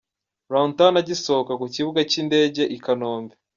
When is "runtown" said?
0.51-0.95